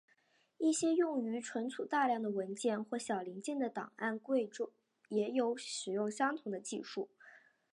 [0.57, 4.49] 一些用于储存大量的文件或小零件的档案柜
[5.09, 7.11] 也有使用相同的技术。